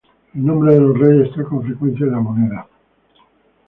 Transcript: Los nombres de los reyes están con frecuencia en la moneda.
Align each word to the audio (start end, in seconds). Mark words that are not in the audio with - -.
Los 0.33 0.43
nombres 0.43 0.73
de 0.73 0.81
los 0.81 0.97
reyes 0.99 1.27
están 1.27 1.45
con 1.45 1.63
frecuencia 1.63 2.07
en 2.07 2.11
la 2.13 2.19
moneda. 2.19 2.67